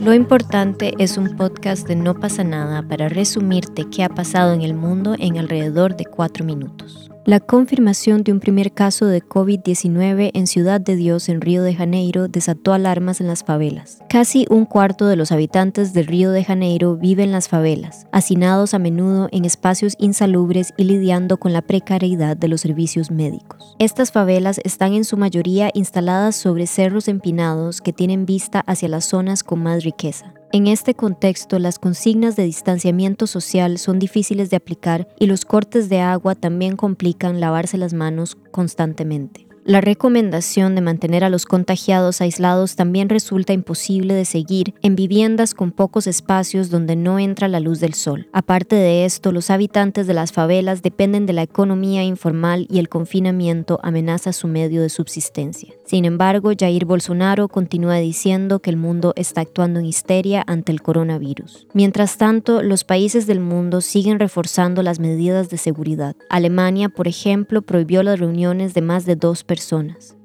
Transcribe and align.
Lo 0.00 0.14
importante 0.14 0.94
es 0.98 1.16
un 1.16 1.36
podcast 1.36 1.88
de 1.88 1.96
No 1.96 2.14
pasa 2.14 2.44
nada 2.44 2.82
para 2.82 3.08
resumirte 3.08 3.88
qué 3.90 4.04
ha 4.04 4.08
pasado 4.08 4.52
en 4.52 4.62
el 4.62 4.74
mundo 4.74 5.16
en 5.18 5.38
alrededor 5.38 5.96
de 5.96 6.04
cuatro 6.04 6.44
minutos. 6.44 7.10
La 7.26 7.40
confirmación 7.40 8.22
de 8.22 8.32
un 8.32 8.40
primer 8.40 8.72
caso 8.72 9.06
de 9.06 9.22
COVID-19 9.22 10.30
en 10.34 10.46
Ciudad 10.46 10.78
de 10.78 10.94
Dios, 10.94 11.30
en 11.30 11.40
Río 11.40 11.62
de 11.62 11.74
Janeiro, 11.74 12.28
desató 12.28 12.74
alarmas 12.74 13.22
en 13.22 13.28
las 13.28 13.44
favelas. 13.44 14.00
Casi 14.10 14.44
un 14.50 14.66
cuarto 14.66 15.06
de 15.06 15.16
los 15.16 15.32
habitantes 15.32 15.94
de 15.94 16.02
Río 16.02 16.32
de 16.32 16.44
Janeiro 16.44 16.96
viven 16.96 17.24
en 17.24 17.32
las 17.32 17.48
favelas, 17.48 18.06
hacinados 18.12 18.74
a 18.74 18.78
menudo 18.78 19.30
en 19.32 19.46
espacios 19.46 19.94
insalubres 19.98 20.74
y 20.76 20.84
lidiando 20.84 21.38
con 21.38 21.54
la 21.54 21.62
precariedad 21.62 22.36
de 22.36 22.48
los 22.48 22.60
servicios 22.60 23.10
médicos. 23.10 23.74
Estas 23.78 24.12
favelas 24.12 24.60
están 24.62 24.92
en 24.92 25.06
su 25.06 25.16
mayoría 25.16 25.70
instaladas 25.72 26.36
sobre 26.36 26.66
cerros 26.66 27.08
empinados 27.08 27.80
que 27.80 27.94
tienen 27.94 28.26
vista 28.26 28.60
hacia 28.66 28.90
las 28.90 29.06
zonas 29.06 29.42
con 29.42 29.62
más 29.62 29.82
riqueza. 29.82 30.34
En 30.54 30.68
este 30.68 30.94
contexto, 30.94 31.58
las 31.58 31.80
consignas 31.80 32.36
de 32.36 32.44
distanciamiento 32.44 33.26
social 33.26 33.76
son 33.76 33.98
difíciles 33.98 34.50
de 34.50 34.56
aplicar 34.56 35.08
y 35.18 35.26
los 35.26 35.44
cortes 35.44 35.88
de 35.88 35.98
agua 35.98 36.36
también 36.36 36.76
complican 36.76 37.40
lavarse 37.40 37.76
las 37.76 37.92
manos 37.92 38.36
constantemente. 38.52 39.48
La 39.66 39.80
recomendación 39.80 40.74
de 40.74 40.82
mantener 40.82 41.24
a 41.24 41.30
los 41.30 41.46
contagiados 41.46 42.20
aislados 42.20 42.76
también 42.76 43.08
resulta 43.08 43.54
imposible 43.54 44.12
de 44.12 44.26
seguir 44.26 44.74
en 44.82 44.94
viviendas 44.94 45.54
con 45.54 45.70
pocos 45.70 46.06
espacios 46.06 46.68
donde 46.68 46.96
no 46.96 47.18
entra 47.18 47.48
la 47.48 47.60
luz 47.60 47.80
del 47.80 47.94
sol. 47.94 48.28
Aparte 48.34 48.76
de 48.76 49.06
esto, 49.06 49.32
los 49.32 49.48
habitantes 49.48 50.06
de 50.06 50.12
las 50.12 50.32
favelas 50.32 50.82
dependen 50.82 51.24
de 51.24 51.32
la 51.32 51.40
economía 51.40 52.04
informal 52.04 52.66
y 52.68 52.78
el 52.78 52.90
confinamiento 52.90 53.80
amenaza 53.82 54.34
su 54.34 54.48
medio 54.48 54.82
de 54.82 54.90
subsistencia. 54.90 55.72
Sin 55.86 56.04
embargo, 56.04 56.52
Jair 56.54 56.84
Bolsonaro 56.84 57.48
continúa 57.48 57.96
diciendo 57.96 58.58
que 58.58 58.68
el 58.68 58.76
mundo 58.76 59.14
está 59.16 59.40
actuando 59.40 59.80
en 59.80 59.86
histeria 59.86 60.44
ante 60.46 60.72
el 60.72 60.82
coronavirus. 60.82 61.68
Mientras 61.72 62.18
tanto, 62.18 62.62
los 62.62 62.84
países 62.84 63.26
del 63.26 63.40
mundo 63.40 63.80
siguen 63.80 64.20
reforzando 64.20 64.82
las 64.82 65.00
medidas 65.00 65.48
de 65.48 65.56
seguridad. 65.56 66.16
Alemania, 66.28 66.90
por 66.90 67.08
ejemplo, 67.08 67.62
prohibió 67.62 68.02
las 68.02 68.20
reuniones 68.20 68.74
de 68.74 68.82
más 68.82 69.06
de 69.06 69.16
dos 69.16 69.42
personas 69.42 69.53